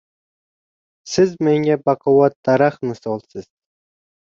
[1.11, 3.51] Siz menga baquvvat daraxt misolsiz.